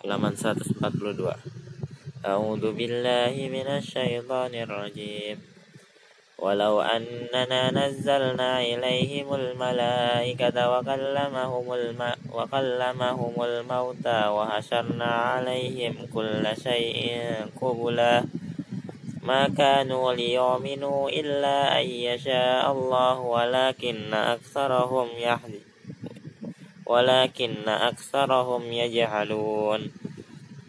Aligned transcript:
halaman 0.00 0.32
142 0.32 2.24
A'udzu 2.24 2.72
billahi 2.72 3.52
minasyaitonir 3.52 4.64
rajim 4.68 5.36
ولو 6.40 6.80
أننا 6.80 7.70
نزلنا 7.70 8.64
إليهم 8.64 9.28
الملائكة 9.34 10.56
وكلمهم, 10.72 11.72
الم... 11.72 12.00
وكلمهم 12.32 13.34
الموتى 13.44 14.20
وحشرنا 14.28 15.04
عليهم 15.04 15.94
كل 16.14 16.44
شيء 16.64 17.20
قبلا 17.60 18.24
ما 19.20 19.48
كانوا 19.52 20.12
ليؤمنوا 20.12 21.10
إلا 21.10 21.80
أن 21.80 21.86
يشاء 21.86 22.72
الله 22.72 23.20
ولكن 23.20 24.14
أكثرهم 24.14 25.08
يحزنون 25.20 25.59
ولكن 26.90 27.68
أكثرهم 27.68 28.62
يجهلون. 28.72 29.80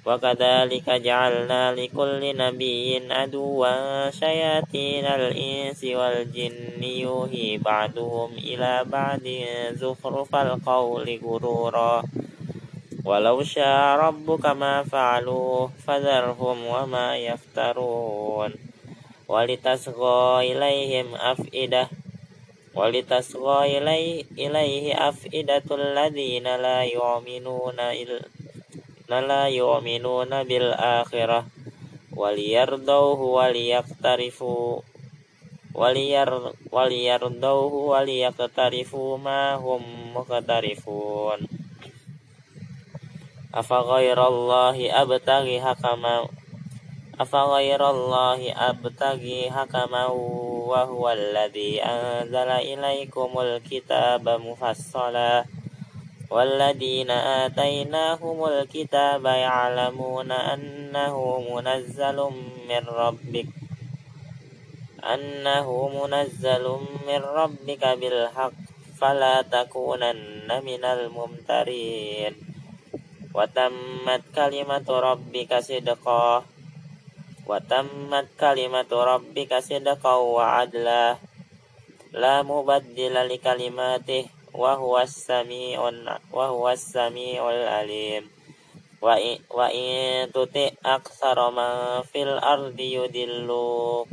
وكذلك 0.05 0.87
جعلنا 0.89 1.75
لكل 1.75 2.21
نبي 2.37 3.13
عدوا. 3.13 4.09
شياطين 4.09 5.05
الإنس 5.05 5.81
والجن 5.83 6.83
يوحي 6.83 7.57
بعضهم 7.57 8.29
إلى 8.49 8.85
بعض 8.85 9.25
زخرف 9.81 10.35
القول 10.35 11.07
غرورا. 11.25 12.03
ولو 13.05 13.43
شاء 13.43 13.97
ربك 14.05 14.45
ما 14.45 14.83
فعلوه 14.83 15.69
فذرهم 15.85 16.57
وما 16.65 17.17
يفترون. 17.17 18.51
ولتصغى 19.27 20.51
إليهم 20.51 21.07
أفئدة 21.15 21.89
ولتصغى 22.74 23.78
إليه, 23.78 24.24
إليه 24.38 25.08
أفئدة 25.08 25.64
الذين 25.70 26.44
لا 26.44 26.82
يؤمنون 26.82 27.78
لا 29.08 29.48
يؤمنون 29.48 30.42
بالآخرة 30.44 31.46
وليرضوه 32.16 33.20
وليقترفوا 33.20 34.80
ولير 35.74 36.52
وليرضوه 36.72 37.72
وليقترفوا 37.72 39.18
ما 39.18 39.54
هم 39.54 39.82
مقترفون 40.14 41.38
أفغير 43.54 44.28
الله 44.28 45.02
أبتغي 45.02 45.60
حكما 45.60 46.28
أفغير 47.19 47.89
الله 47.89 48.69
أبتغي 48.69 49.51
حكما 49.51 50.05
وهو 50.71 51.09
الذي 51.09 51.83
أنزل 51.83 52.49
إليكم 52.71 53.39
الكتاب 53.39 54.29
مفصلا 54.29 55.45
والذين 56.31 57.11
آتيناهم 57.11 58.45
الكتاب 58.45 59.25
يعلمون 59.25 60.31
أنه 60.31 61.15
منزل 61.55 62.17
من 62.69 62.83
ربك 62.87 63.47
أنه 65.03 65.67
منزل 66.03 66.65
من 67.07 67.21
ربك 67.21 67.83
بالحق 67.87 68.53
فلا 69.01 69.41
تكونن 69.41 70.49
من 70.65 70.83
الممترين 70.85 72.33
وتمت 73.35 74.23
كلمة 74.35 74.87
ربك 74.89 75.59
صدقا 75.59 76.45
wa 77.51 77.59
tammat 77.59 78.31
kalimatu 78.39 78.95
rabbika 79.03 79.59
kau 79.99 80.39
wa 80.39 80.63
adla. 80.63 81.19
La 82.15 82.47
mubaddila 82.47 83.27
li 83.27 83.43
kalimatih 83.43 84.31
wa 84.55 84.79
huwas 84.79 85.11
samiun 85.11 86.07
wa 86.31 86.45
huwas 86.47 86.79
samiul 86.95 87.67
alim. 87.67 88.31
Wa 89.03 89.19
in, 89.19 89.43
wa 89.51 89.67
in 89.67 90.31
tuti 90.31 90.71
aksara 90.79 91.51
man 91.51 92.07
fil 92.07 92.39
ardi 92.39 92.95
yudilluk. 92.95 94.07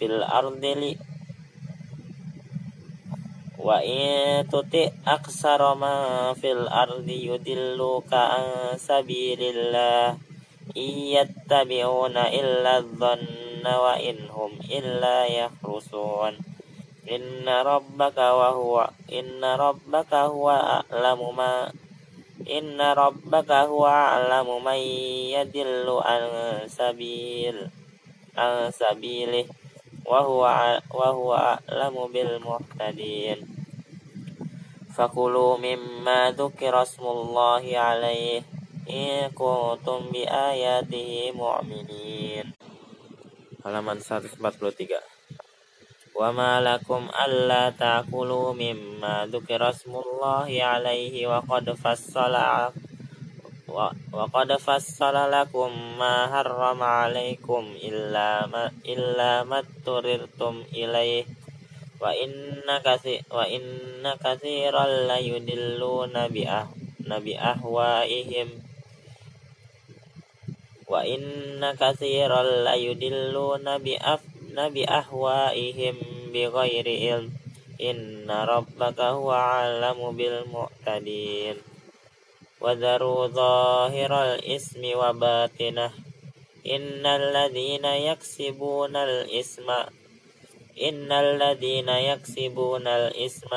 Fil 0.00 0.24
ardi 0.24 0.72
li. 0.72 0.92
Wa 3.60 3.84
in 3.84 4.48
tuti 4.48 4.88
aksara 5.04 5.76
man 5.76 6.32
fil 6.40 6.64
ardi 6.64 7.28
yudilluka 7.28 8.24
sabilillah. 8.80 10.25
إن 10.76 10.90
يتبعون 11.16 12.16
إلا 12.16 12.76
الظن 12.78 13.66
وإن 13.66 14.16
هم 14.30 14.52
إلا 14.70 15.26
يخرصون. 15.26 16.38
إن 17.10 17.48
ربك 17.48 18.18
وهو 18.18 18.90
إن 19.12 19.44
ربك 19.44 20.14
هو 20.14 20.50
أعلم 20.50 21.36
ما 21.36 21.72
إن 22.50 22.80
ربك 22.80 23.50
هو 23.50 23.86
أعلم 23.86 24.64
من 24.64 24.80
يدل 25.34 25.86
عن 26.02 26.22
سبيل 26.66 27.70
عن 28.36 28.70
سبيله 28.70 29.46
وهو 30.06 30.42
وهو 30.94 31.34
أعلم 31.34 31.94
بالمهتدين. 32.12 33.38
فكلوا 34.96 35.56
مما 35.56 36.30
ذكر 36.30 36.82
اسم 36.82 37.04
الله 37.06 37.64
عليه. 37.78 38.55
in 38.86 39.30
kuntum 39.34 40.08
bi 40.14 40.22
ayatihi 40.22 41.34
mu'minin. 41.34 42.54
Halaman 43.66 43.98
143 43.98 44.38
wa 46.16 46.32
ma 46.32 46.64
lakum 46.64 47.12
alla 47.12 47.68
ta'kulu 47.76 48.56
mimma 48.56 49.28
dhukira 49.28 49.68
smullahi 49.68 50.64
alaihi 50.64 51.28
wa 51.28 51.44
qad 51.44 51.68
fassala 51.76 52.72
wa 53.68 53.92
qad 54.32 54.56
fassala 54.56 55.28
lakum 55.28 55.68
ma 56.00 56.24
harrama 56.32 57.04
alaikum 57.04 57.68
illa 57.76 58.48
ma 58.48 58.72
illa 58.80 59.44
matturirtum 59.44 60.64
ilaihi 60.72 61.28
wa 62.00 62.16
inna 62.16 62.80
kasi 62.80 63.20
wa 63.28 63.44
inna 63.44 64.16
katsiran 64.16 65.08
la 65.10 65.20
yudilluna 65.20 66.32
bi 66.32 66.48
ah 66.48 66.64
nabi 67.06 67.36
ahwaihim. 67.36 68.65
وإن 70.88 71.76
كثيرا 71.80 72.42
ليدلون 72.42 73.78
بأف 73.78 74.20
بأهوائهم 74.56 75.96
بغير 76.32 76.86
علم. 76.88 77.32
إن 77.80 78.30
ربك 78.30 79.00
هو 79.00 79.32
أعلم 79.32 80.16
بالمعتدين. 80.16 81.56
وذروا 82.60 83.26
ظاهر 83.26 84.12
الإثم 84.24 84.82
وباطنه. 84.98 85.92
إن 86.66 87.06
الذين 87.06 87.84
يكسبون 87.84 88.96
الإثم 88.96 89.68
إن 90.82 91.12
الذين 91.12 91.88
يكسبون 91.88 92.86
الإثم 92.86 93.50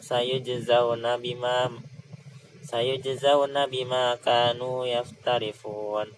سيجزون 0.00 1.16
بما 1.16 1.70
sayujzauna 2.68 3.64
bima 3.72 4.20
kanu 4.20 4.84
yaftarifun. 4.84 6.12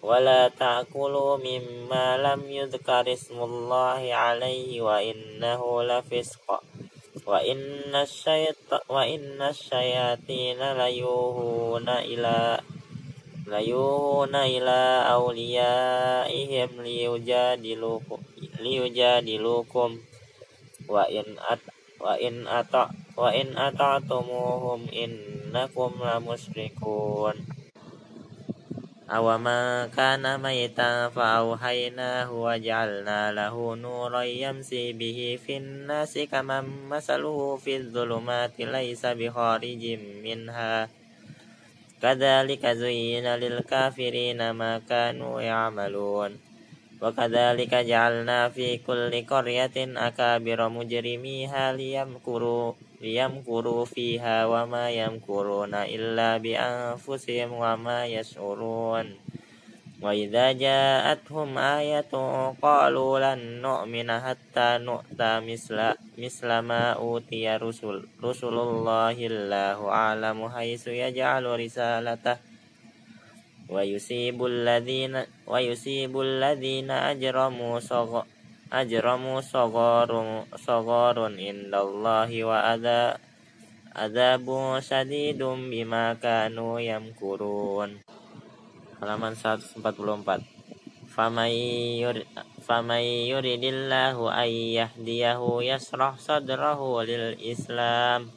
Wala 0.00 0.48
ta'kulu 0.48 1.36
mimma 1.36 2.16
lam 2.16 2.48
yudhkar 2.48 3.04
ismullahi 3.04 4.08
alaihi 4.08 4.80
wa 4.80 5.04
innahu 5.04 5.84
lafisqa. 5.84 6.64
Wa 7.28 7.44
inna 7.44 8.08
syaita 8.08 8.88
wa 8.88 9.04
inna 9.04 9.52
syayatina 9.52 10.72
layuhuna 10.72 12.08
ila 12.08 12.56
layuhuna 13.44 14.48
ila 14.48 14.80
awliyaihim 15.12 16.70
liyujadilukum 16.80 18.20
liyujadilukum. 18.64 20.00
Wa 20.88 21.04
in 21.10 21.36
at 21.36 21.60
wa 21.96 22.14
in 22.20 22.44
ata 22.46 22.92
wa 23.16 23.32
in 23.32 23.56
ata'tumuhum 23.56 24.86
in 24.92 25.35
وإن 25.45 25.55
أطع 25.55 25.81
وإن 25.81 25.91
أطعتموهم 25.91 25.91
إنكم 25.91 25.91
لمشركون 26.03 27.33
أوما 29.09 29.87
كان 29.97 30.41
ميتا 30.41 31.09
فأوحيناه 31.09 32.31
وجعلنا 32.31 33.31
له 33.31 33.75
نورا 33.75 34.21
يمسي 34.21 34.93
به 34.93 35.39
في 35.45 35.57
الناس 35.57 36.19
كمن 36.31 36.89
مثله 36.89 37.55
في 37.57 37.77
الظلمات 37.77 38.59
ليس 38.59 39.05
بخارج 39.05 39.99
منها 40.23 40.89
كذلك 42.01 42.65
زين 42.67 43.27
للكافرين 43.35 44.51
ما 44.51 44.81
كانوا 44.89 45.41
يعملون 45.41 46.31
وكذلك 47.01 47.75
جعلنا 47.75 48.49
في 48.49 48.77
كل 48.77 49.25
قرية 49.25 49.77
أكابر 49.77 50.69
مجرميها 50.69 51.73
ليمكروا 51.73 52.73
liyamkuru 53.00 53.84
fiha 53.84 54.48
wa 54.48 54.64
ma 54.64 54.88
yamkuruna 54.88 55.84
illa 55.84 56.40
bi 56.40 56.56
anfusihim 56.56 57.52
wa 57.52 57.76
ma 57.76 58.08
yas'urun 58.08 59.12
wa 59.96 60.12
idza 60.12 60.52
ja'atuhum 60.52 61.56
ayatun 61.56 62.56
qalu 62.60 63.16
lan 63.20 63.64
nu'mina 63.64 64.20
hatta 64.20 64.76
nu'ta 64.80 65.40
misla 65.44 65.96
misla 66.20 66.60
ma 66.60 66.96
utiya 66.96 67.56
rusul 67.60 68.04
rusulullahi 68.20 69.28
allahu 69.28 69.88
a'lamu 69.88 70.52
haitsu 70.52 70.92
yaj'alu 70.92 71.56
risalatah 71.56 72.40
wa 73.72 73.80
yusibu 73.84 74.48
alladhina 74.48 75.24
wa 75.44 75.60
yusibu 75.60 76.24
alladhina 76.24 77.12
ajramu 77.12 77.80
sagha 77.80 78.24
ajramu 78.70 79.38
sogorun 79.42 80.46
sogorun 80.58 81.38
indallahi 81.38 82.42
wa 82.42 82.74
adza 82.74 83.20
adzabu 83.94 84.76
sadidum 84.82 85.70
bima 85.70 86.18
kanu 86.18 86.82
yamkurun. 86.82 88.02
Halaman 88.98 89.36
144 89.38 90.56
famay 91.16 91.56
yur 91.96 92.20
famay 92.60 93.30
yuridillahu 93.32 94.28
ay 94.28 94.76
yahdiyahu 94.84 95.64
yasrah 95.64 96.20
sadrahu 96.20 97.00
lil 97.06 97.40
islam. 97.40 98.28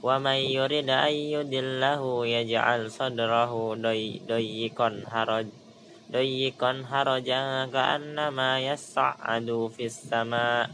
Wa 0.00 0.16
may 0.16 0.48
yurid 0.48 0.88
ay 0.88 1.36
yudillahu 1.36 2.24
yaj'al 2.24 2.88
sadrahu 2.88 3.76
doyikon 3.76 5.04
haraj. 5.04 5.59
ضيقا 6.10 6.84
هرجا 6.90 7.66
كأنما 7.72 8.60
يصعد 8.60 9.70
في 9.76 9.84
السماء. 9.86 10.70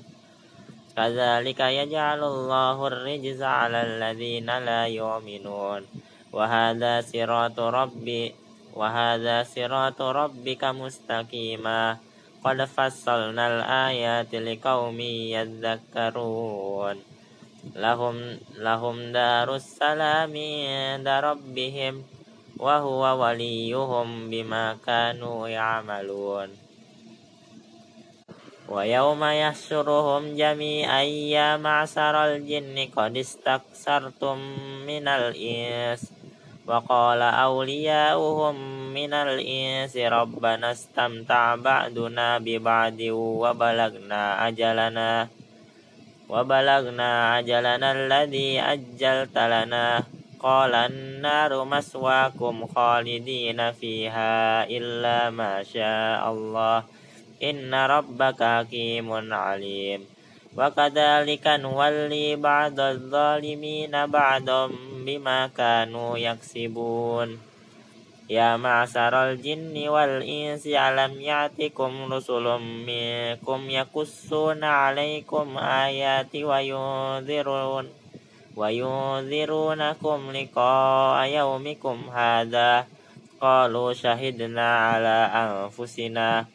كذلك 0.96 1.60
يجعل 1.60 2.20
الله 2.24 2.86
الرجز 2.86 3.42
على 3.42 3.82
الذين 3.82 4.48
لا 4.58 4.86
يؤمنون. 4.86 5.82
وهذا 6.32 7.00
صراط 7.00 7.60
ربي 7.60 8.34
وهذا 8.74 9.42
صراط 9.42 10.02
ربك 10.02 10.64
مستقيما. 10.64 11.96
قد 12.44 12.64
فصلنا 12.64 13.44
الآيات 13.56 14.34
لقوم 14.34 15.00
يذكرون. 15.36 16.96
لهم 17.76 18.16
لهم 18.56 18.96
دار 19.12 19.48
السلام 19.54 20.32
عند 20.32 21.08
ربهم. 21.08 22.15
wa 22.56 22.80
huwa 22.80 23.12
waliyuhum 23.20 24.32
bima 24.32 24.80
kanu 24.80 25.44
ya'malun. 25.44 26.48
Wa 28.66 28.82
yawma 28.82 29.36
yahsyuruhum 29.36 30.34
jami'an 30.34 31.06
ya 31.06 31.60
ma'saral 31.60 32.40
jinni 32.42 32.88
qad 32.88 33.12
istaksartum 33.14 34.40
minal 34.88 35.36
ins. 35.36 36.08
Wa 36.66 36.82
qala 36.82 37.30
awliya'uhum 37.46 38.90
minal 38.90 39.38
ins 39.38 39.94
rabbana 39.94 40.74
istamta' 40.74 41.60
ba'duna 41.60 42.42
bi 42.42 42.58
ba'di 42.58 43.12
wa 43.12 43.52
balagna 43.52 44.42
ajalana. 44.48 45.28
Wa 46.26 46.42
balagna 46.42 47.38
ajalana 47.38 47.94
alladhi 47.94 48.58
ajjaltalana 48.58 50.02
lana. 50.02 50.05
قال 50.40 50.74
النار 50.74 51.64
مسواكم 51.64 52.66
خالدين 52.66 53.72
فيها 53.72 54.64
إلا 54.64 55.30
ما 55.30 55.62
شاء 55.62 56.32
الله. 56.32 56.84
إن 57.42 57.74
ربك 57.74 58.42
حكيم 58.42 59.32
عليم. 59.34 60.00
وكذلك 60.58 61.46
نولي 61.46 62.36
بعض 62.36 62.80
الظالمين 62.80 64.06
بعضا 64.06 64.70
بما 65.06 65.46
كانوا 65.46 66.18
يكسبون. 66.18 67.38
يا 68.30 68.56
معشر 68.56 69.30
الجن 69.30 69.88
والإنس 69.88 70.66
ألم 70.66 71.20
يأتكم 71.20 72.12
رسل 72.12 72.46
منكم 72.58 73.70
يقصون 73.70 74.64
عليكم 74.64 75.58
آيات 75.58 76.34
وينذرون 76.34 77.86
وينذرونكم 78.55 80.19
لقاء 80.31 81.27
يومكم 81.27 81.97
هذا 82.13 82.85
قالوا 83.41 83.93
شهدنا 83.93 84.67
على 84.77 85.17
أنفسنا 85.33 86.45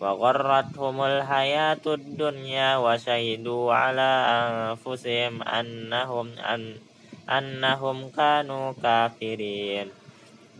وغرتهم 0.00 0.96
الحياة 1.02 1.84
الدنيا 1.86 2.76
وشهدوا 2.76 3.74
على 3.74 4.10
أنفسهم 4.28 5.42
أنهم 5.42 6.26
أن 6.38 6.62
أنهم 7.30 8.08
كانوا 8.16 8.72
كافرين 8.82 9.88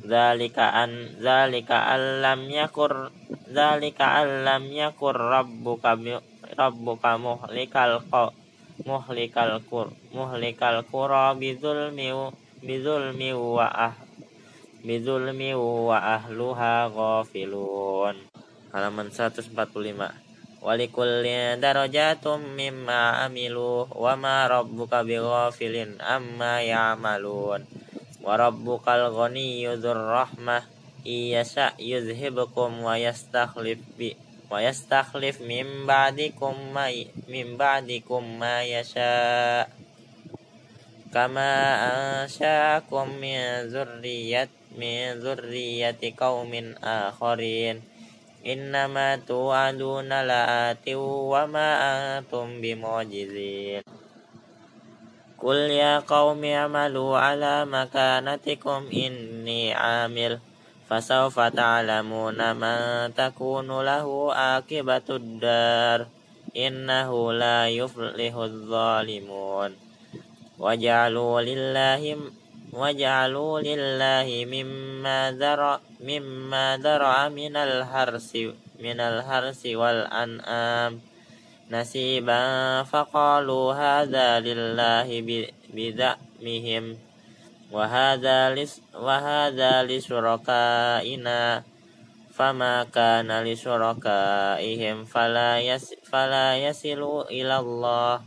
ذلك 0.06 0.58
أن 0.58 0.90
ذلك 1.20 1.70
أن 1.70 2.22
لم 2.22 2.40
يكن 2.50 2.92
ذلك 3.52 4.00
أن 4.00 4.28
لم 4.44 4.64
يكن 4.72 5.14
ربك 5.36 5.84
ربك 6.58 7.04
مهلك 7.06 7.76
القرى 7.76 8.39
muhlikal 8.85 9.61
kur 9.69 9.93
muhlikal 10.13 10.81
miu, 10.85 11.37
bizulmi 11.39 12.07
bizulmi 12.61 13.29
wa 13.33 13.67
ah 13.69 13.95
bizulmi 14.81 15.53
wa 15.53 15.97
ahluha 16.17 16.89
ghafilun. 16.89 18.17
Halaman 18.71 19.11
145 19.13 19.53
walikulli 20.61 21.57
darajatum 21.57 22.53
mimma 22.53 23.25
amilu 23.25 23.89
wa 23.89 24.13
ma 24.17 24.45
rabbuka 24.45 25.05
bighafilin 25.05 25.97
amma 26.01 26.61
ya'malun. 26.61 27.65
Wa 28.21 28.37
rabbukal 28.37 29.09
ghaniyyu 29.09 29.81
dzur 29.81 29.97
rahmah 29.97 30.61
iyasa 31.01 31.73
yuzhibukum 31.81 32.85
wa 32.85 32.93
yastakhlif 32.97 33.81
bi 33.97 34.13
wa 34.51 34.59
yastakhlif 34.59 35.39
min 35.39 35.87
ba'dikum 35.87 36.75
ma 36.75 36.91
min 37.31 37.55
ba'dikum 37.55 38.35
kama 41.15 41.51
ansha'akum 41.87 43.15
min 43.15 43.71
zurriyyat 43.71 44.51
min 44.75 45.23
zurriyyati 45.23 46.11
qaumin 46.11 46.75
akharin 46.83 47.79
Innama 48.41 49.21
tu'aduna 49.21 50.25
la'ati 50.25 50.97
wa 50.97 51.45
ma 51.45 51.69
antum 52.17 52.57
ala 57.13 57.69
makanatikum 57.69 58.89
فسوف 60.91 61.39
تعلمون 61.39 62.55
من 62.55 62.79
تكون 63.15 63.69
له 63.81 64.33
عاقبة 64.33 65.07
الدار. 65.09 66.07
إنه 66.57 67.33
لا 67.33 67.69
يفلح 67.69 68.35
الظالمون. 68.35 69.71
وجعلوا 70.59 71.41
لله 71.41 72.17
وجعلوا 72.73 73.59
لله 73.59 74.27
مما 74.45 75.31
ذر 75.31 75.79
مما 76.03 76.77
ذرع 76.83 77.29
من 77.29 77.55
الحرث 77.55 78.35
من 78.79 78.99
الحرث 78.99 79.65
والأنعام. 79.65 81.01
نسيبا 81.71 82.43
فقالوا 82.83 83.73
هذا 83.73 84.39
لله 84.39 85.07
بذأمهم. 85.71 87.10
wahada 87.71 88.51
lis 88.51 88.83
ina, 88.91 89.87
lisurakaina 89.87 91.63
fama 92.35 92.83
kana 92.91 93.39
lisurakaihim 93.47 95.07
fala 95.07 95.63
yas 95.63 95.95
fala 96.03 96.59
yasilu 96.59 97.23
ilallah 97.31 98.19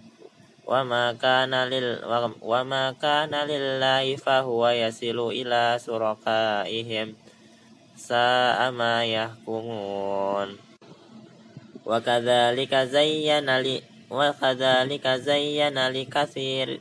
wa 0.64 0.80
ma 0.80 1.12
kana 1.12 1.68
lil 1.68 2.00
wa 2.40 2.64
ma 2.64 2.96
kana 2.96 3.44
lillahi 3.44 4.16
fa 4.16 4.40
huwa 4.40 4.72
yasilu 4.72 5.28
ila 5.28 5.76
surakaihim 5.76 7.12
sa 8.00 8.56
ama 8.64 9.04
yahkumun 9.04 10.56
wa 11.84 11.98
kadzalika 12.00 12.88
zayyana 12.88 13.60
li 13.60 13.84
wa 14.08 14.32
kadzalika 14.32 15.20
zayyana 15.20 15.92
li 15.92 16.08
katsir 16.08 16.80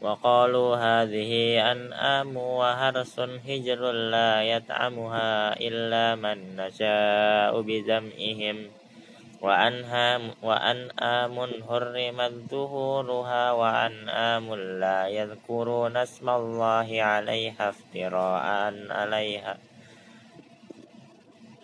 وقالوا 0.00 0.76
هذه 0.76 1.32
أنعام 1.72 2.36
وحرس 2.36 3.20
هجر 3.20 3.92
لا 3.92 4.42
يطعمها 4.42 5.58
إلا 5.60 6.14
من 6.14 6.56
نشاء 6.56 7.60
بذمئهم. 7.60 8.70
وأنعام 10.42 11.38
حرمت 11.68 12.34
ظهورها 12.50 13.52
وأنعام 13.52 14.54
لا 14.54 15.08
يذكرون 15.08 15.96
اسم 15.96 16.26
الله 16.30 17.02
عليها 17.02 17.68
افتراء 17.68 18.46
عليها 18.90 19.58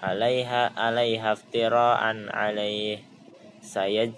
عليها 0.03 0.63
عليها 0.77 1.33
افتراء 1.33 2.03
عليه. 2.31 2.99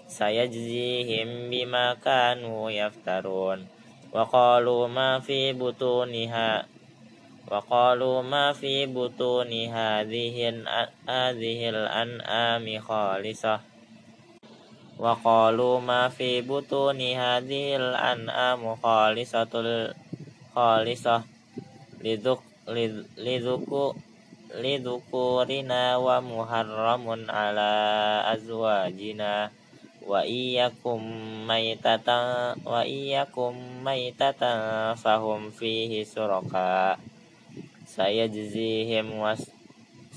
سيجزيهم 0.07 1.49
بما 1.49 1.93
كانوا 1.93 2.71
يفترون. 2.71 3.76
وقالوا 4.13 4.87
ما 4.87 5.19
في 5.19 5.53
بطونها 5.53 6.65
وقالوا 7.51 8.21
ما 8.21 8.53
في 8.53 8.85
بطون 8.85 9.51
هذه 9.71 10.37
هذه 11.09 11.69
الأنعام 11.69 12.79
خالصة. 12.79 13.59
وقالوا 14.99 15.79
ما 15.79 16.09
في 16.09 16.41
بطون 16.41 17.01
هذه 17.01 17.75
الأنعام 17.75 18.75
خالصة 18.75 19.53
خالصة 20.55 21.23
لذكورنا 24.57 25.97
ومحرم 25.97 27.05
على 27.29 27.71
أزواجنا. 28.33 29.51
wa 30.07 30.23
iyyakum 30.23 31.03
maitatan 31.43 32.55
wa 32.63 32.87
iyyakum 32.87 33.83
maitatan 33.83 34.95
fahum 34.95 35.51
fihi 35.51 36.07
suraka. 36.07 36.95
Saya 37.83 38.31
jazihim 38.31 39.19
was 39.19 39.51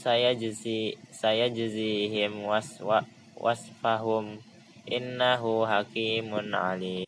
saya 0.01 0.33
jazi 0.33 0.97
saya 1.13 1.53
jazihim 1.53 2.47
was 2.47 2.81
wa, 2.81 3.05
wasfahum 3.37 4.41
innahu 4.89 5.69
hakimun 5.69 6.57
ali 6.57 7.05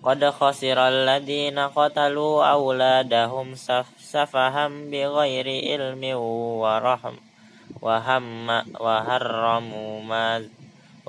Qad 0.00 0.20
khasiral 0.20 1.04
ladina 1.08 1.68
qatalu 1.72 2.40
awladahum 2.40 3.56
saf 3.56 3.88
safaham 4.00 4.88
bighairi 4.88 5.72
ilmi 5.76 6.16
wa 6.16 6.80
rahm 6.80 7.20
wa 7.80 7.96
hamma 8.00 8.64
wa 8.80 9.04
harramu 9.04 10.00
ma 10.04 10.40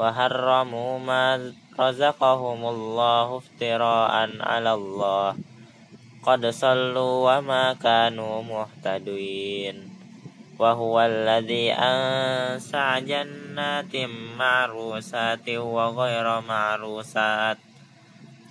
wa 0.02 0.10
harramu 0.10 0.98
ma 0.98 1.38
razaqahumullahu 1.78 3.38
iftira'an 3.46 4.42
'ala 4.42 4.74
Allah 4.74 5.38
qad 6.26 6.42
sallu 6.50 7.30
wa 7.30 7.38
ma 7.38 7.78
kanu 7.78 8.42
muhtadin 8.42 9.94
wa 10.58 10.74
huwa 10.74 11.06
alladhi 11.06 11.70
ansa 11.70 12.98
jannatin 13.06 14.10
ma'rusatin 14.42 15.62
wa 15.62 15.94
ghayra 15.94 16.42
ma'rusat 16.42 17.62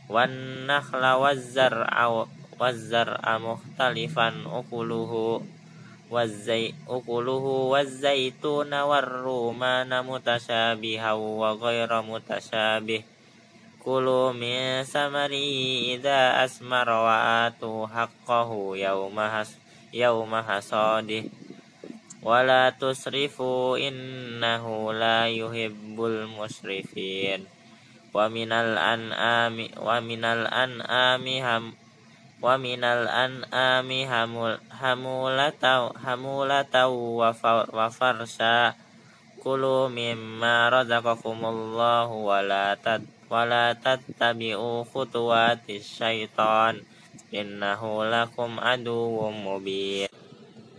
wan 0.07 0.31
nakhla 0.71 1.19
والزي 6.11 6.75
أكله 6.89 7.45
والزيتون 7.73 8.75
والرومان 8.75 10.07
متشابها 10.07 11.13
وغير 11.13 12.03
متشابه. 12.03 13.03
كلوا 13.85 14.33
من 14.33 14.83
ثمره 14.83 15.51
إذا 15.95 16.45
أسمر 16.45 16.89
وآتوا 16.91 17.87
حقه 17.87 18.51
يوم 18.77 19.19
يوم 19.95 20.33
حصاده. 20.37 21.25
ولا 22.23 22.71
تسرفوا 22.71 23.79
إنه 23.79 24.93
لا 24.93 25.29
يحب 25.29 25.97
المسرفين. 26.05 27.41
ومن 28.15 28.53
الأنعام 28.53 29.57
ومن 29.79 30.25
الأنعام 30.25 31.27
هم 31.27 31.65
wa 32.41 32.57
minal 32.57 33.05
an'ami 33.05 34.09
wa 34.09 34.25
minal 34.25 34.59
an'ami 34.65 34.65
ham 34.81 35.05
wa 35.05 35.93
hamul 36.01 36.49
wa 37.71 37.87
farsha 37.93 38.75
kulu 39.41 39.89
mimma 39.89 40.69
razaqakumullahu 40.69 42.29
wa 42.29 42.45
la 42.45 42.77
tat 42.77 43.01
wala 43.31 43.79
tattabi'u 43.79 44.85
khutuwatis 44.91 45.87
syaitan. 45.87 46.83
Innahu 47.31 48.03
lakum 48.03 48.59
aduwwum 48.59 49.47
mubin. 49.47 50.11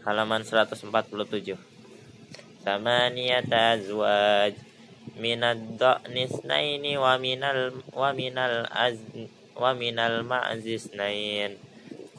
Halaman 0.03 0.43
147 0.43 1.55
samaniyata 2.61 3.79
azwaj. 3.79 4.53
Minad 5.15 5.79
da'nis 5.79 6.43
naini 6.43 6.99
wa 6.99 7.15
minal 7.15 7.71
wa 7.95 8.11
minal 8.11 8.67
az 8.67 8.99
wa 9.58 9.72
minal 9.74 10.24
ma'zis 10.24 10.91
nain 10.96 11.58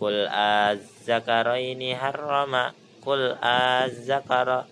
kul 0.01 0.27
az-zakaraini 0.29 1.95
harrama 1.95 2.73
kul 3.05 3.37
az-zakara 3.41 4.67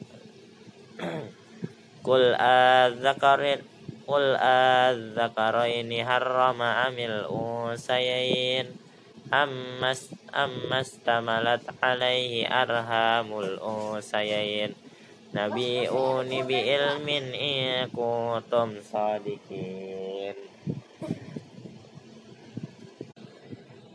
kul 2.06 2.34
az-zakarin 2.34 3.70
Qul 4.10 4.34
adzakaraini 4.34 6.02
harrama 6.02 6.90
amil 6.90 7.30
unsayain. 7.30 8.66
Ammas 9.30 10.10
ammas 10.34 10.98
tamalat 11.06 11.62
alaihi 11.78 12.42
arhamul 12.42 13.54
unsayain. 13.62 14.74
Nabi'uni 15.30 16.42
bi 16.42 16.58
ilmin 16.74 17.30
in 17.30 17.86
kuntum 17.94 18.82
sadiqin 18.82 20.09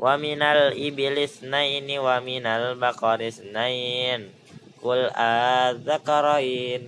wa 0.06 0.22
minal 0.22 0.70
iblis 0.78 1.42
naini 1.42 1.98
wa 1.98 2.22
minal 2.22 2.78
baqaris 2.78 3.42
nain. 3.42 4.30
Kul 4.78 5.10
adzakarain. 5.10 6.86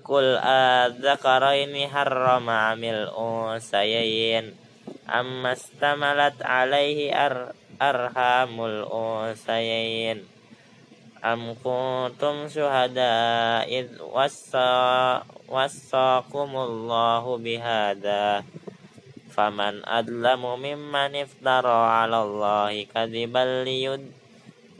Kul 0.00 0.40
adzakaraini 0.40 1.84
harrama 1.84 2.72
amil 2.72 3.12
unsayain. 3.12 4.56
Amma 5.04 5.52
alaihi 6.48 7.12
ar 7.12 7.52
arhamul 7.76 8.88
unsayain. 8.88 10.24
Am 11.20 11.52
kuntum 11.60 12.48
syuhada 12.48 13.68
id 13.68 14.00
wassa 14.00 15.20
wassakumullahu 15.44 17.36
bihada 17.42 18.48
faman 19.38 19.86
adlamu 19.86 20.58
mimman 20.58 21.14
iftara 21.14 22.02
'ala 22.02 22.26
Allahi 22.26 22.90
kadziban 22.90 23.62
liyud 23.62 24.02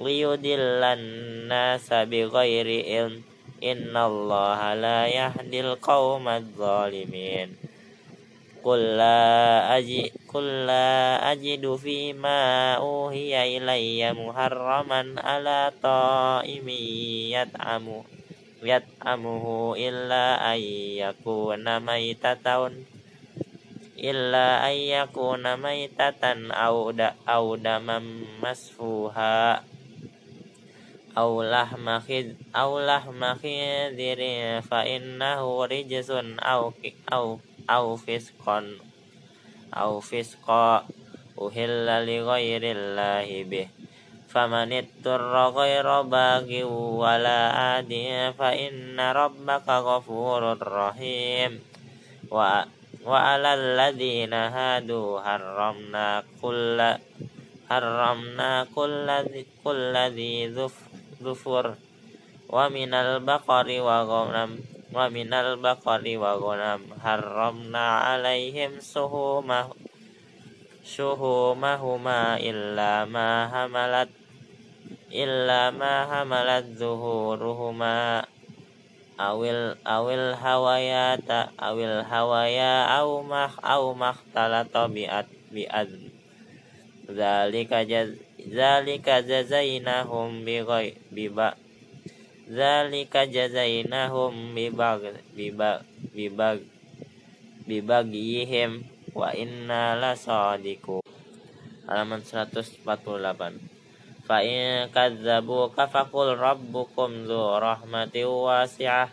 liyudillan 0.02 0.98
nasa 1.46 2.02
bighairi 2.10 2.82
ilm. 2.90 3.22
Inna 3.58 4.06
Allah 4.06 4.74
la 4.74 4.98
yahdil 5.06 5.78
qawmad 5.78 6.54
zalimin. 6.58 7.54
Qul 8.62 8.98
la 8.98 9.70
aji 9.78 10.10
Qul 10.26 10.66
la 10.66 11.22
ajidu 11.30 11.78
fima 11.78 12.78
uhiya 12.82 13.46
ilayya 13.46 14.14
muharraman 14.14 15.18
ala 15.18 15.70
ta'imi 15.74 17.30
yat'amu 17.34 18.02
yat'amuhu 18.62 19.78
illa 19.78 20.42
ayyakuna 20.42 21.78
maitatan 21.78 22.97
illa 23.98 24.62
ayyakuna 24.62 25.58
maitatan 25.58 26.54
au 26.54 26.94
da 26.94 27.18
au 27.26 27.58
damam 27.58 28.22
masfuha 28.38 29.66
aulah 31.18 31.68
makhid 31.74 32.38
aulah 32.54 33.02
makhidirin 33.10 34.62
fa 34.62 34.86
innahu 34.86 35.66
rijsun 35.66 36.38
au 36.38 36.70
au 37.10 37.42
au 37.66 37.88
fiskon 37.98 38.78
au 39.74 40.00
fisqa 40.00 40.86
uhilla 41.38 42.02
li 42.02 42.18
ghairillahi 42.18 43.46
bih. 43.46 43.68
Faman 44.28 44.68
itturra 44.74 45.48
ghaira 45.56 46.04
baghi 46.04 46.60
wala 46.66 47.40
adi 47.80 48.12
fa 48.36 48.52
inna 48.52 49.16
rabbaka 49.16 49.80
ghafurur 49.80 50.60
rahim. 50.60 51.64
Wa 52.28 52.68
wa 53.08 53.40
alal 53.40 53.72
ladina 53.72 54.52
hadu 54.52 55.16
harramna 55.16 56.20
kulla 56.44 57.00
harramna 57.64 58.68
kulladhi 58.68 59.48
kulladhi 59.64 60.52
dhuf 60.52 60.76
dufur 61.16 61.72
wa 62.52 62.68
minal 62.68 63.24
baqari 63.24 63.80
wa 63.80 64.04
ghanam 64.04 64.60
wa 64.92 65.08
minal 65.08 65.56
baqari 65.56 66.20
wa 66.20 66.36
ghanam 66.36 66.84
haramna 67.00 68.12
alaihim 68.12 68.76
suhumah 68.76 69.72
syuhumahuma 70.84 72.36
illa 72.44 73.08
ma 73.08 73.48
hamalat 73.48 74.12
illa 75.08 75.72
ma 75.72 76.04
hamalat 76.12 76.76
zuhuruhuma 76.76 78.20
awil 79.18 79.74
awil 79.82 80.38
hawaya 80.38 81.18
ta 81.18 81.50
awil 81.58 82.06
hawaya 82.06 82.86
au 83.02 83.26
mah 83.26 83.50
au 83.60 83.92
mah 83.98 84.14
talata 84.30 84.86
biat 84.86 85.26
biad. 85.50 85.90
Zalika 87.08 87.82
jaz 87.82 88.14
zalika 88.38 89.24
jazainahum 89.24 90.46
bi 90.46 90.62
ghai 90.62 90.94
biba 91.10 91.58
zalika 92.46 93.26
jazainahum 93.26 94.54
bi 94.54 94.70
bag 94.70 95.18
bibag 95.34 95.82
bibag 96.14 96.62
bibagihim 97.66 98.86
wa 99.16 99.32
inna 99.34 99.96
lasadiku 99.96 101.02
halaman 101.88 102.20
148 102.20 103.77
فإن 104.28 104.88
كذبوك 104.88 105.76
فقل 105.80 106.26
ربكم 106.36 107.08
ذو 107.24 107.58
رحمة 107.58 108.16
واسعة 108.24 109.08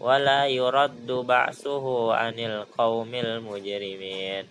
ولا 0.00 0.46
يرد 0.46 1.06
بعثه 1.06 2.14
عن 2.14 2.36
القوم 2.38 3.14
المجرمين 3.14 4.44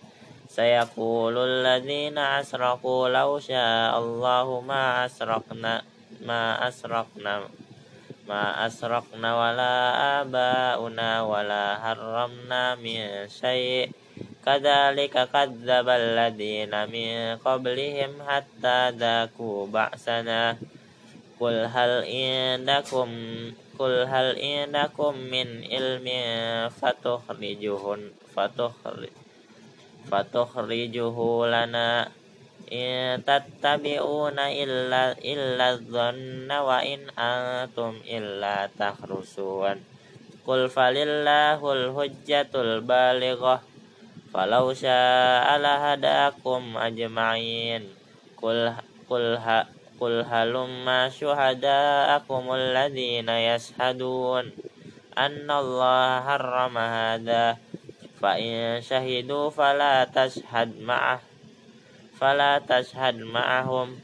سيقول 0.48 1.38
الذين 1.38 2.18
أسرقوا 2.18 3.08
لو 3.08 3.38
شاء 3.38 3.98
الله 3.98 4.60
ما 4.60 5.06
أسرقنا 5.06 5.82
ما 6.26 6.68
أسرقنا 6.68 7.42
ما 8.28 8.66
أسرقنا 8.66 9.30
ولا 9.40 9.74
آباؤنا 10.20 11.22
ولا 11.22 11.64
حرمنا 11.82 12.74
من 12.74 13.28
شيء 13.28 13.90
kadzalika 14.44 15.24
kadzdzabal 15.32 16.20
ladzina 16.20 16.84
min 16.84 17.40
qablihim 17.40 18.20
hatta 18.20 18.92
dzaku 18.92 19.64
ba'sana. 19.72 20.60
Qul 21.40 21.66
hal 21.66 22.04
indakum 22.04 23.10
qul 23.74 24.06
hal 24.06 24.36
indakum 24.38 25.16
min 25.18 25.64
ilmin 25.66 26.70
fatukhrijuhun 26.70 28.12
fatukhri 28.36 29.10
fatukhrijuhu 30.06 31.48
lana. 31.48 32.12
In 32.64 33.20
tattabi'una 33.20 34.48
illa 34.52 35.12
illa 35.20 35.76
dhanna 35.76 36.56
wa 36.64 36.80
in 36.80 37.08
antum 37.12 38.00
illa 38.08 38.68
takhrusun. 38.72 39.84
Qul 40.44 40.68
falillahul 40.72 41.92
hujjatul 41.92 42.84
balighah 42.84 43.73
falau 44.34 44.74
syaa 44.74 45.54
lahadakum 45.62 46.74
ajma'in. 46.74 47.86
Qul 48.34 48.74
qul 49.06 49.38
ha 49.38 49.70
qul 49.94 50.26
halumma 50.26 51.06
syuhadaakum 51.06 52.50
alladhina 52.50 53.38
yashhadun 53.54 54.50
anna 55.14 55.54
Allah 55.62 56.26
harrama 56.26 56.82
hadha 56.82 57.62
fa 58.18 58.34
in 58.34 58.82
syahidu 58.82 59.54
fala 59.54 60.02
tashhad 60.10 60.82
ma'ah. 60.82 61.22
Fala 62.18 62.58
tashhad 62.58 63.22
ma'ahum 63.22 63.94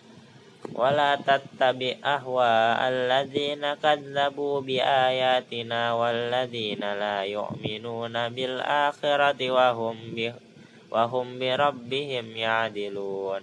wala 0.70 1.18
tattabi 1.18 1.98
ahwa 1.98 2.78
alladzina 2.78 3.74
kadzabu 3.78 4.62
bi 4.62 4.78
ayatina 4.78 5.98
walladzina 5.98 6.94
la 6.94 7.26
yu'minuna 7.26 8.30
bil 8.30 8.62
akhirati 8.62 9.50
wa 9.50 9.74
hum 9.74 10.14
bi 10.14 10.30
wa 10.90 11.06
hum 11.10 11.38
bi 11.38 11.50
rabbihim 11.50 12.34
ya'dilun 12.34 13.42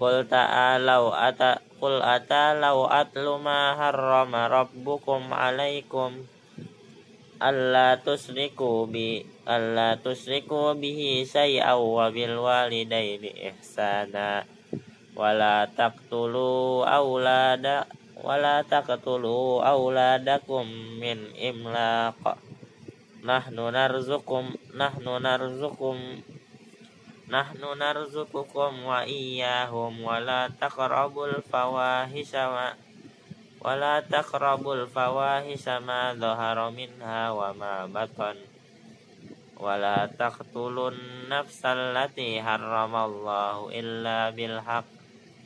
Qul 0.00 0.24
ta'alau 0.24 1.12
ata 1.12 1.60
qul 1.76 2.00
atalau 2.00 2.88
atlu 2.88 3.36
ma 3.36 3.76
harrama 3.76 4.48
rabbukum 4.48 5.28
alaikum 5.28 6.24
alla 7.40 7.96
tusriku 8.00 8.88
bi 8.88 9.24
wala 15.18 15.66
taqtulu 15.66 16.86
aulada 16.86 17.86
wala 18.20 18.60
taqtulu 18.62 19.64
auladakum 19.64 20.68
min 21.00 21.32
imlaq. 21.34 22.20
Nahnu 23.20 23.68
narzukum 23.72 24.52
nahnu 24.76 25.20
narzukum 25.20 25.96
nahnu 27.28 27.68
narzukukum 27.76 28.84
wa 28.84 29.04
iyyahum. 29.04 30.04
Wala 30.04 30.48
taqrabul 30.52 31.40
fawahisha 31.48 32.48
wa 32.48 32.76
wala 33.60 34.00
taqrabul 34.04 34.88
fawahisha 34.88 35.84
ma 35.84 36.16
dhahara 36.16 36.72
minha 36.72 37.32
wa 37.32 37.52
ma 37.52 37.84
batan. 37.88 38.36
Wala 39.60 40.08
taqtulun 40.08 41.28
nafsal 41.28 41.92
lati 41.92 42.40
harramallahu 42.40 43.68
illa 43.68 44.32
bil 44.32 44.56
haqq 44.56 44.99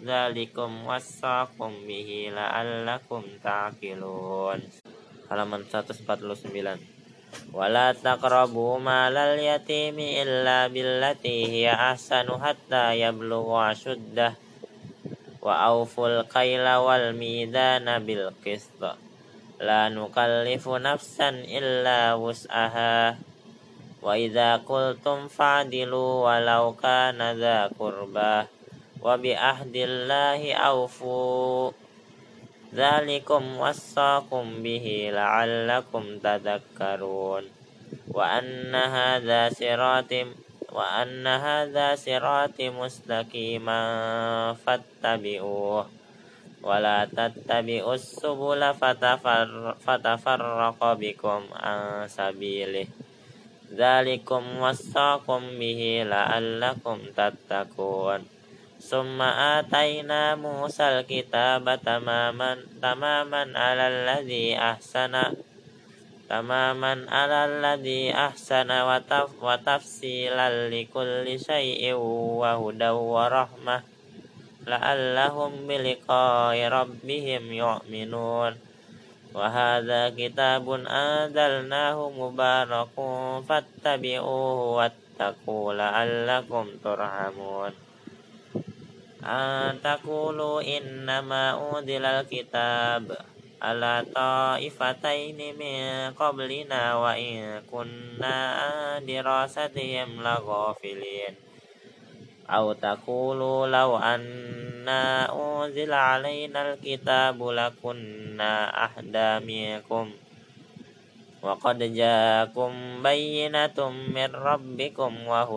Zalikum 0.05 0.85
wassakum 0.85 1.89
bihi 1.89 2.29
la'allakum 2.29 3.25
ta'qilun. 3.41 4.61
Halaman 5.33 5.65
149. 5.65 7.57
Wala 7.57 7.97
taqrabu 7.97 8.77
malal 8.85 9.41
yatimi 9.41 10.21
illa 10.21 10.69
billati 10.69 11.49
hiya 11.49 11.97
ahsanu 11.97 12.37
hatta 12.37 12.93
yablugha 12.93 13.73
ashuddah 13.73 14.37
wa 15.41 15.73
awful 15.73 16.21
qaila 16.29 16.85
wal 16.85 17.17
mizana 17.17 17.97
bil 17.97 18.29
qist. 18.45 18.77
La 19.57 19.89
nukallifu 19.89 20.77
nafsan 20.85 21.49
illa 21.49 22.13
wus'aha 22.21 23.17
wa 24.05 24.13
idza 24.21 24.61
qultum 24.69 25.33
fa'dilu 25.33 26.29
walau 26.29 26.77
kana 26.77 27.33
dza 27.33 27.73
qurbah 27.73 28.64
wa 29.05 29.21
bi 29.21 29.37
ahdillahi 29.37 30.57
awfu 30.57 31.69
Zalikum 32.75 33.61
wassakum 33.61 34.65
bihi 34.65 35.13
la'allakum 35.13 36.19
tadhakkarun 36.25 37.47
wa 38.11 38.25
anna 38.27 38.91
hadha 38.91 39.53
siratim 39.53 40.35
wa 40.75 41.05
anna 41.05 41.39
hadha 41.39 41.95
sirati 41.95 42.73
mustaqiman 42.75 44.57
fattabi'uh 44.59 45.87
wa 46.65 46.75
la 46.83 47.07
tattabi'us 47.07 48.25
subula 48.25 48.75
fatafarraqa 49.85 50.91
bikum 50.99 51.47
an 51.55 52.09
sabilih 52.09 52.89
Zalikum 53.71 54.65
wassakum 54.65 55.61
bihi 55.61 56.03
la'allakum 56.09 57.13
tattaqun 57.15 58.34
Summa 58.85 59.57
ataina 59.65 60.37
Musal 60.37 61.09
kitaba 61.09 61.81
tamaman 61.81 62.69
tamaman 62.85 63.57
alal 63.57 64.05
ladzi 64.05 64.53
ahsana 64.53 65.33
tamaman 66.29 67.09
alal 67.09 67.65
ladzi 67.65 68.13
ahsana 68.13 68.85
wa 68.85 69.01
taf 69.01 69.41
wa 69.41 69.57
tafsilan 69.57 70.69
likulli 70.69 71.41
syai'in 71.41 71.97
wa 71.97 72.61
hudaw 72.61 73.01
wa 73.01 73.33
rahmah 73.33 73.81
la'allahum 74.69 75.65
biliqa'i 75.65 76.69
rabbihim 76.69 77.57
yu'minun. 77.57 78.53
Wa 79.33 79.49
hadza 79.49 80.13
kitabun 80.13 80.85
anzalnahu 80.85 82.13
mubarakun 82.13 83.49
fattabi'uhu 83.49 84.77
wattaqu 84.77 85.73
la'allakum 85.73 86.69
turhamun 86.85 87.84
antakulu 89.25 90.61
innama 90.61 91.57
udilal 91.57 92.29
kitab. 92.29 93.09
Ala 93.65 94.05
ta'ifataini 94.05 95.57
min 95.57 96.13
qablina 96.13 97.01
wa 97.01 97.17
in 97.17 97.65
kunna 97.65 99.01
dirasatihim 99.01 100.21
laghafilin. 100.21 101.33
Aw 102.45 102.77
taqulu 102.77 103.65
law 103.65 103.97
anna 103.97 105.33
unzila 105.33 106.21
alaina 106.21 106.77
alkitabu 106.77 107.57
lakunna 107.57 108.69
ahda 108.69 109.41
minkum. 109.41 110.13
Wa 111.41 111.57
qad 111.57 111.81
ja'akum 111.81 113.01
bayyinatum 113.01 114.13
min 114.13 114.29
rabbikum 114.29 115.25
wa 115.25 115.49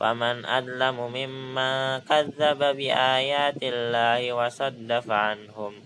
hudaw 0.00 0.08
wa 0.08 0.08
rahmah 0.08 0.08
faman 0.40 0.48
adlamu 0.48 1.12
mimma 1.12 2.00
kadzdzaba 2.08 2.72
bi 2.72 2.88
ayatillahi 2.88 4.32
wa 4.32 4.48
saddafa 4.48 5.36
anhum 5.36 5.76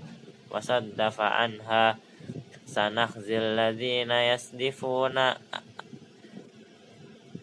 wa 0.50 0.60
saddafa 0.62 1.42
anha. 1.42 1.98
Sanakhzil 2.64 3.54
ladzina 3.58 4.22
yasdifuna 4.34 5.36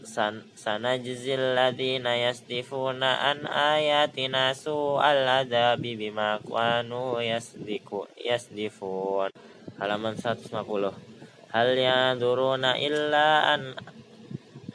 san, 0.01 0.43
yasdifuna 0.57 3.09
an 3.31 3.39
ayatina 3.47 4.51
su'al 4.51 5.23
adzabi 5.23 5.95
bima 5.99 6.39
kanu 6.41 7.21
yasdiku 7.21 8.07
yasdifun. 8.15 9.29
Halaman 9.77 10.17
150 10.17 11.11
hal 11.51 11.75
duruna 12.17 12.79
illa 12.79 13.53
an 13.55 13.75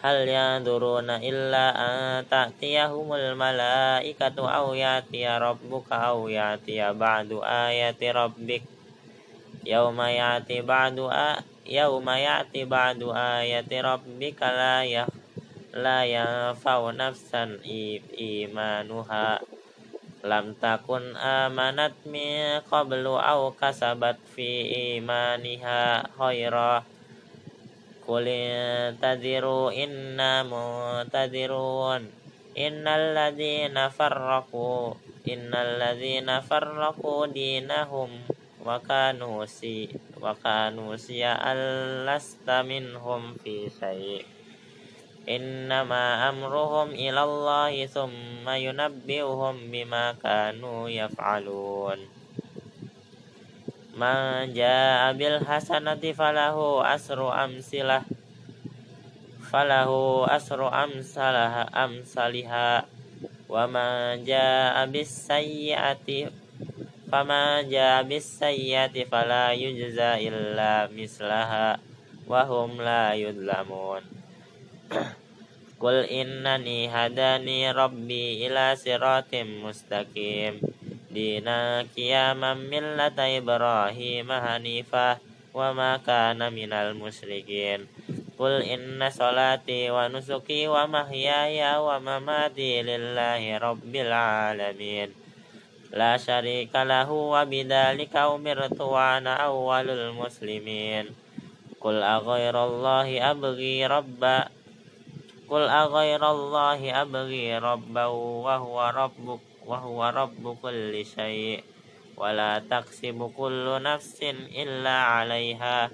hal 0.01 0.29
duruna 0.61 1.17
illa 1.25 1.73
an 1.73 2.25
ta'tiyahumul 2.29 3.33
malaikatu 3.33 4.45
aw 4.45 4.77
ya'tiya 4.77 5.41
rabbuka 5.41 6.13
aw 6.13 6.29
ya'tiya 6.29 6.93
ba'du 6.93 7.41
ayati 7.41 8.13
rabbik. 8.13 8.65
Yauma 9.67 10.13
ya'ti 10.13 10.63
ba'du 10.63 11.11
a 11.11 11.43
yauma 11.67 12.21
ya'ti 12.21 12.69
ba'du 12.69 13.11
ayati 13.11 13.83
rabbika 13.83 14.53
la 14.53 14.87
ya 14.87 15.05
la 15.77 16.05
yanfa'u 16.07 16.95
nafsan 16.95 17.61
imanuha. 17.67 19.41
Lam 20.27 20.59
takun 20.59 21.15
amanat 21.15 21.95
min 22.09 22.59
qablu 22.67 23.15
aw 23.15 23.55
kasabat 23.55 24.19
fi 24.35 24.67
imaniha 24.99 26.03
khaira 26.19 26.83
Qul 28.07 28.31
tadiru 29.03 29.75
inna 29.75 30.47
muntadirun 30.47 32.07
innal 32.55 33.19
ladzina 33.19 33.91
farraqu 33.91 34.95
innal 35.27 35.75
ladzina 35.75 36.39
farraqu 36.39 37.27
dinahum 37.35 38.15
wa 38.63 38.79
kanu 38.79 39.43
si 39.51 39.91
wa 40.23 40.39
kanu 40.39 40.95
siya 40.95 41.35
allasta 41.35 42.63
minhum 42.63 43.35
fi 43.43 43.67
syai' 43.67 44.23
innama 45.27 46.31
amruhum 46.31 46.95
ilallahi 46.95 47.91
thumma 47.91 48.55
yunabbi'uhum 48.55 49.75
bima 49.75 50.15
kanu 50.23 50.87
yaf'alun 50.87 52.16
Man 53.97 54.53
jaa 54.53 55.09
bil 55.17 55.41
hasanati 55.41 56.13
falahu 56.13 56.85
asru 56.85 57.33
amsilah. 57.33 58.05
Falahu 59.49 60.29
asru 60.29 60.69
amsalah 60.69 61.65
amsaliha. 61.73 62.85
Wa 63.49 63.65
man 63.65 64.21
jaa 64.29 64.85
bis 64.93 65.09
sayyiati 65.09 66.29
fama 67.09 67.65
jaa 67.65 68.05
fala 69.09 69.57
yujza 69.57 70.21
illa 70.21 70.93
mislaha. 70.93 71.81
Wa 72.29 72.45
hum 72.45 72.77
la 72.77 73.17
yudlamun 73.17 74.05
Qul 75.81 76.05
innani 76.11 76.85
hadani 76.85 77.71
rabbi 77.73 78.45
ila 78.45 78.77
siratim 78.77 79.65
mustaqim 79.65 80.61
dina 81.17 81.81
qiyaman 81.97 82.69
millata 82.69 83.25
Ibrahim 83.25 84.29
hanifah 84.29 85.17
wa 85.57 85.73
Qul 88.37 88.61
inna 88.61 89.09
salati 89.09 89.89
wa 89.89 90.13
nusuki 90.13 90.69
wa 90.69 90.85
mahyaya 90.85 91.81
wa 91.81 91.97
mamati 91.97 92.85
alamin 94.13 95.17
La 95.89 96.21
syarika 96.21 96.85
lahu 96.85 97.33
wa 97.33 97.49
wa 97.49 98.37
awwalul 99.41 100.13
muslimin 100.13 101.17
Qul 101.81 102.05
aghairallahi 102.05 103.25
abghi 103.25 103.89
rabba 103.89 104.53
Qul 105.49 105.65
aghairallahi 105.65 106.93
abghi 109.67 109.75
rabbahu 109.75 109.75
wa 109.75 109.79
huwa 109.79 110.11
rabbuk 110.15 110.63
wa 110.63 110.63
huwa 110.63 110.63
rabbu 110.63 110.63
kulli 110.63 111.03
syai' 111.05 111.65
wa 112.17 112.33
la 112.33 112.61
taksibu 112.61 113.29
kullu 113.35 113.79
nafsin 113.83 114.47
illa 114.55 115.19
'alaiha 115.19 115.91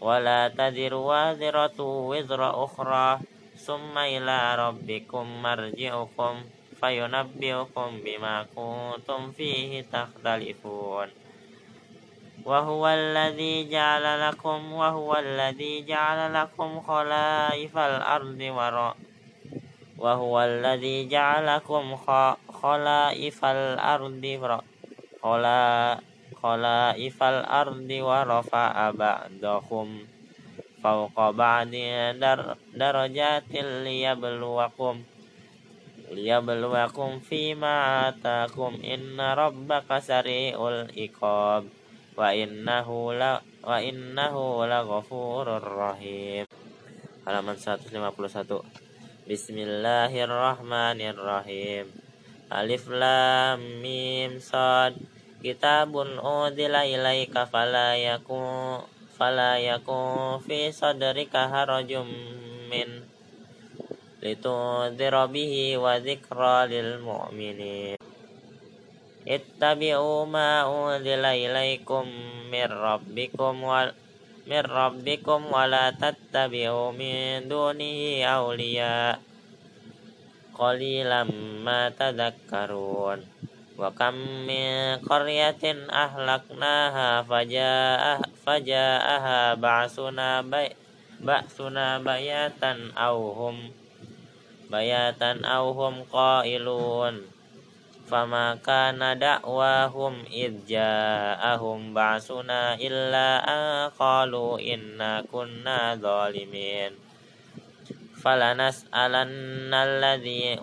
wa 0.00 0.18
la 0.22 0.50
tadiru 0.50 1.06
wadhiratu 1.06 2.08
wizra 2.08 2.54
ukhra 2.54 3.18
summa 3.58 4.06
ila 4.06 4.56
rabbikum 4.56 5.26
marji'ukum 5.42 6.46
fayunabbi'ukum 6.78 8.02
bima 8.06 8.46
kuntum 8.54 9.34
fihi 9.34 9.82
takhtalifun 9.82 11.10
wa 12.44 12.60
huwa 12.60 12.92
alladhi 12.92 13.66
ja'ala 13.70 14.20
lakum 14.20 14.72
wa 14.72 14.90
huwa 20.14 20.42
alladhi 20.44 21.08
ja'ala 21.08 21.54
lakum 21.54 21.94
khalaifal 22.64 23.76
ardi 23.76 24.40
khala 24.40 26.00
khalaifal 26.40 27.44
ardi 27.44 28.00
wa 28.00 28.24
rafa'a 28.24 28.88
ba'dakum 28.96 30.08
fawqa 30.80 31.36
ba'di 31.36 32.16
dar 32.16 32.56
darajatil 32.72 33.84
liyabluwakum 33.84 35.04
liyabluwakum 36.08 37.20
fima 37.20 38.08
atakum. 38.08 38.80
Inna 38.80 39.36
rabbaka 39.36 40.00
sari'ul 40.00 40.88
iqab 40.96 41.68
wa 42.16 42.32
innahu 42.32 43.12
la 43.12 43.44
wa 43.60 43.76
innahu 43.76 44.64
laghafurur 44.64 45.60
rahim. 45.60 46.48
Halaman 47.28 47.60
151 47.60 48.64
Bismillahirrahmanirrahim 49.24 52.03
Alif 52.52 52.92
Lam 52.92 53.80
Mim 53.80 54.36
Sad. 54.36 55.00
Kitabun 55.40 56.20
udila 56.20 56.84
ilaika 56.84 57.48
fala 57.48 57.96
yaku 57.96 58.80
fala 59.16 59.56
yaku 59.60 60.36
fi 60.44 60.68
sadrika 60.68 61.48
harajum 61.48 62.08
min. 62.68 63.04
Litudhira 64.20 65.28
bihi 65.28 65.76
wa 65.80 66.00
dzikra 66.00 66.68
lil 66.68 67.00
mu'minin. 67.00 68.00
Ittabi'u 69.24 70.28
ma 70.28 70.68
udila 70.68 71.32
ilaikum 71.32 72.04
mir 72.52 72.68
rabbikum 72.68 73.64
wal 73.64 73.96
min 74.44 74.60
rabbikum 74.60 75.48
wa 75.48 75.64
la 75.64 75.92
tattabi'u 75.96 76.92
min 76.92 77.48
dunihi 77.48 78.20
awliya 78.20 79.16
qalilan 80.54 81.28
ma 81.66 81.90
tadhakkarun. 81.90 83.20
Wa 83.74 83.90
kam 83.90 84.46
min 84.46 85.02
qaryatin 85.02 85.90
ahlaknaha 85.90 87.26
faja'ah 87.26 88.22
faja'aha 88.46 89.58
ba'suna 89.58 90.46
bay 90.46 90.70
ba'suna 91.18 91.98
bayatan 91.98 92.94
aw 92.94 93.18
hum 93.18 93.74
bayatan 94.70 95.42
aw 95.42 95.74
hum 95.74 96.06
qailun. 96.06 97.26
Fama 98.06 98.54
kana 98.62 99.18
da'wahum 99.18 100.22
id 100.30 100.70
ja'ahum 100.70 101.90
ba'suna 101.90 102.78
illa 102.78 103.42
an 103.42 103.90
qalu 103.90 104.60
inna 104.62 105.24
kunna 105.26 105.98
zalimin 105.98 107.03
فلنسألن 108.24 109.74
الذي 109.74 110.60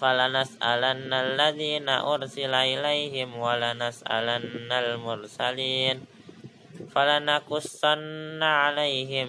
فلنسألن 0.00 1.12
الذين 1.12 1.88
أرسل 1.88 2.54
إليهم 2.54 3.38
ولنسألن 3.38 4.72
المرسلين 4.72 5.96
فلنقصن 6.94 8.42
عليهم 8.42 9.28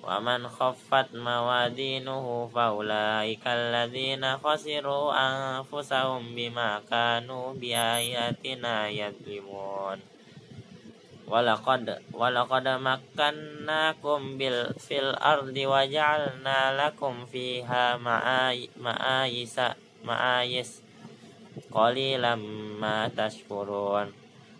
wa 0.03 0.19
man 0.19 0.43
khaffat 0.43 1.15
mawazinuhu 1.15 2.51
faulaika 2.51 3.51
alladhina 3.51 4.39
khasiru 4.39 5.11
anfusahum 5.11 6.35
bima 6.35 6.83
kanu 6.83 7.55
biayatina 7.55 8.91
yadlimun 8.91 10.03
walaqad 11.27 11.99
walaqad 12.11 12.67
qalilan 21.77 22.41
ma 22.81 23.05
tashkurun. 23.13 24.09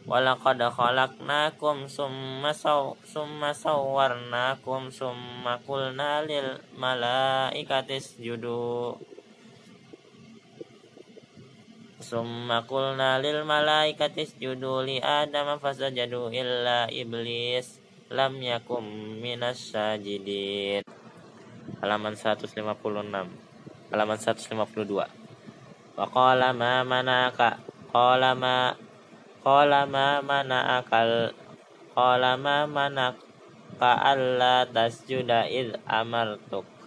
Walaqad 0.05 0.61
khalaqnakum 0.77 1.89
summa 1.89 2.53
saw 2.53 2.93
summa 3.01 3.49
sawwarnakum 3.57 4.93
summa 4.93 5.57
qulna 5.65 6.21
lil 6.29 6.61
malaikati 6.77 7.97
isjudu. 7.97 8.93
Summa 11.97 12.61
qulna 12.69 13.17
lil 13.17 13.41
malaikati 13.41 14.29
isjudu 14.29 14.85
li 14.85 15.01
adama 15.01 15.57
fasajadu 15.57 16.29
illa 16.29 16.85
iblis 16.93 17.81
lam 18.13 18.37
yakum 18.37 18.85
minas 19.17 19.73
sajidin. 19.73 20.85
Halaman 21.81 22.13
156 22.15 22.63
halaman 23.91 24.17
152 24.19 25.26
wa 25.97 26.05
qala 26.05 26.53
ma 26.53 26.85
manaka 26.85 27.57
qala 27.89 28.37
ma 28.37 28.77
qala 29.41 29.89
ma 29.89 30.21
manakal 30.21 31.33
qala 31.97 32.37
ma 32.37 32.69
manaka 32.69 33.91
alla 34.11 34.69
tasjuda 34.69 35.49
id 35.49 35.81
amartuk 35.89 36.77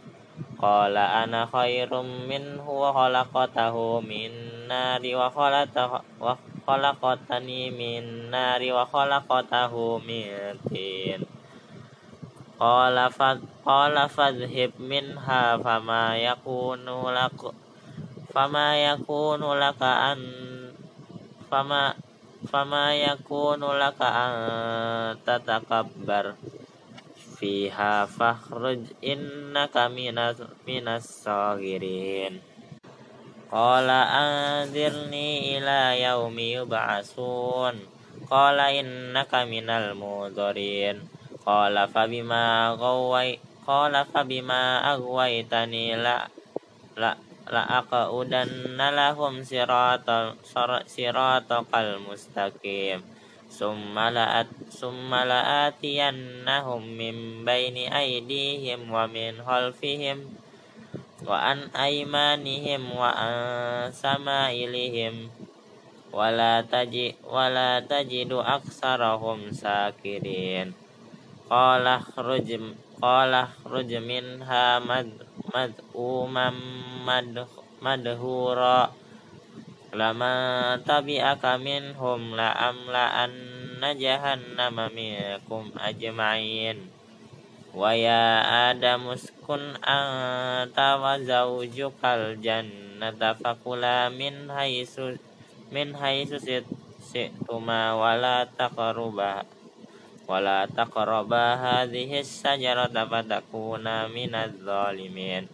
Qala 0.60 1.24
ana 1.24 1.48
khairum 1.48 2.28
minhu 2.28 2.68
wa 2.68 2.92
khalaqatahu 2.92 4.04
min 4.04 4.28
nari 4.68 5.16
wa 5.16 5.32
khalaqatani 5.32 7.72
min 7.72 8.28
nari 8.28 8.68
wa 8.68 8.84
khalaqatahu 8.84 10.04
min 10.04 10.60
tin. 10.68 11.24
Qala 12.60 13.08
fad 13.08 13.40
qala 13.64 14.04
fadhhib 14.04 14.76
minha 14.76 15.56
fama 15.64 16.20
yakunu 16.20 17.08
lak 17.08 17.40
fama 18.30 18.78
yakunu 18.78 19.58
laka 19.58 20.14
an 20.14 20.20
fama 21.50 21.94
fama 22.46 22.94
yakunu 22.94 23.74
laka 23.74 24.08
an 24.08 24.34
tatakabbar 25.26 26.38
fiha 27.38 28.06
fakhruj 28.06 28.86
innaka 29.02 29.90
minas 29.90 30.38
minas 30.62 31.04
sagirin. 31.04 32.38
Qala 33.50 34.06
anzirni 34.14 35.58
ila 35.58 35.98
yaumi 35.98 36.54
yub'asun. 36.54 37.82
Qala 38.30 38.70
innaka 38.70 39.42
minal 39.42 39.98
mudharin. 39.98 41.02
Qala 41.42 41.90
fabima 41.90 42.78
ghawai 42.78 43.50
Qala 43.70 44.02
fabima 44.02 44.82
aghwaitani 44.82 45.94
la 45.94 46.26
la 46.96 47.12
la 47.48 47.64
aqudanna 47.80 48.92
lahum 48.92 49.40
siratal 49.40 50.36
siratal 50.84 51.96
mustaqim 52.04 53.00
summa 53.50 54.12
la'at 54.12 54.46
summa 54.68 55.24
la'atiyannahum 55.24 56.84
min 56.84 57.42
baini 57.42 57.88
aydihim 57.88 58.92
wa 58.92 59.08
min 59.08 59.40
khalfihim 59.40 60.28
wa 61.26 61.36
an 61.52 61.72
aymanihim 61.74 62.94
wa 62.94 63.10
an 63.10 63.90
samailihim 63.90 65.32
wala 66.10 66.62
taji 66.66 67.18
wala 67.22 67.82
tajidu 67.86 68.42
aksarahum 68.42 69.54
sakirin 69.54 70.74
qala 71.50 72.02
khruj 72.02 72.50
qala 73.00 73.48
khruj 73.64 73.90
minha 74.04 74.76
mad 74.84 75.08
mad'umam 75.48 76.56
mad 77.08 77.48
madhura. 77.80 78.92
Lama 79.90 80.78
tabi'aka 80.86 81.58
minhum 81.58 82.38
la 82.38 82.54
amla 82.54 83.26
anna 83.26 83.90
jahannama 83.90 84.86
minkum 84.92 85.72
ajma'in. 85.74 86.86
Wa 87.74 87.96
ya 87.96 88.44
adam 88.70 89.10
uskun 89.10 89.74
anta 89.82 91.00
wa 91.00 91.18
zawjukal 91.18 92.38
jannata 92.38 93.34
fakula 93.34 94.12
min 94.14 94.46
haitsu 94.46 95.18
min 95.74 95.94
haitsu 95.94 96.38
si'tuma 97.02 97.98
wala 97.98 98.46
taqrabu 98.46 99.59
wala 100.30 100.70
taqrabu 100.70 101.34
hadhihi 101.34 102.22
syajarata 102.22 103.02
fatakuna 103.10 104.06
minadh 104.06 104.62
dhalimin 104.62 105.50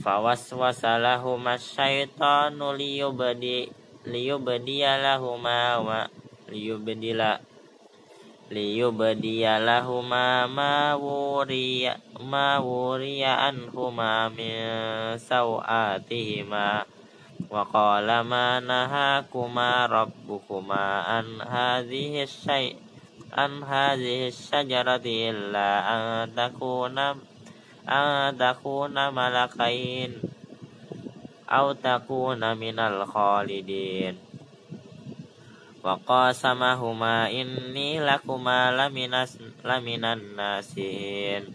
fawaswasa 0.00 0.96
lahuma 0.96 1.60
syaitanu 1.60 2.72
liyubdi 2.72 3.68
liyubdiya 4.08 4.96
lahuma 4.96 5.76
wa 5.84 6.08
liyubdila 6.48 7.44
liyubdiya 8.48 9.60
lahuma 9.60 10.48
ma 10.48 10.96
wuriya 10.96 12.00
ma 12.24 12.56
wuriya 12.58 13.52
anhuma 13.52 14.32
min 14.32 15.20
sawatihima. 15.20 16.88
Wa 17.50 17.64
qala 17.66 18.20
ma 18.20 18.60
nahakuma 18.60 19.88
rabbukuma 19.88 21.02
an 21.08 21.40
hadhihi 21.40 22.28
syai 22.28 22.89
an 23.30 23.62
hadhihi 23.62 24.34
syajarati 24.34 25.30
illa 25.30 25.86
an 25.86 26.34
takuna 26.34 27.14
an 27.86 28.34
takuna 28.34 29.14
malakain 29.14 30.18
au 31.46 31.70
takuna 31.78 32.58
minal 32.58 33.06
khalidin 33.06 34.18
wa 35.80 35.94
qasamahuma 35.94 37.30
inni 37.30 38.02
lakuma 38.02 38.74
laminas 38.74 39.38
laminan 39.62 40.34
nasihin 40.34 41.54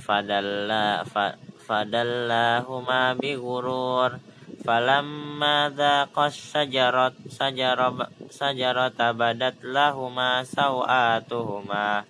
fadalla 0.00 1.04
fa, 1.04 1.36
fadallahuma 1.68 3.12
bi 3.20 3.36
ghurur 3.36 4.16
falamma 4.64 5.68
dhaqas 5.68 6.34
sajarat 6.34 7.14
sajarab 7.28 8.08
sajarata 8.28 9.16
badat 9.16 9.60
lahuma 9.64 10.44
sawatuhuma 10.44 12.04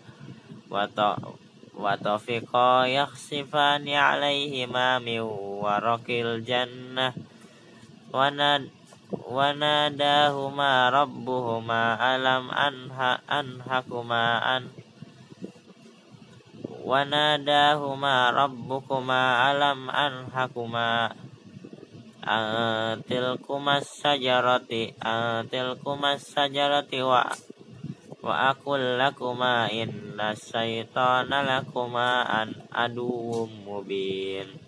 wa 0.68 1.94
tawfiqa 1.94 2.90
yakhsifani 2.90 3.94
alaihima 3.94 4.98
min 4.98 5.22
warakil 5.62 6.42
jannah. 6.42 7.14
Wa 8.10 8.28
wa 9.08 9.48
nadahuma 9.56 10.92
rabbuhuma 10.92 11.96
alam 11.96 12.52
anha 12.52 13.24
anhakuma 13.24 14.42
an. 14.42 14.68
Wa 16.84 17.04
nadahuma 17.04 18.32
rabbukuma 18.32 19.48
alam 19.48 19.88
anhakuma 19.88 21.12
Atil 22.28 23.40
sajarati 23.80 24.92
Atil 25.00 25.80
sajarati 26.20 27.00
wa 27.00 27.24
Wa 28.18 28.52
akul 28.52 29.00
lakuma 29.00 29.72
inna 29.72 30.36
syaitana 30.36 31.40
lakuma 31.40 32.28
an 32.28 32.52
aduwum 32.68 33.48
mubin. 33.64 34.67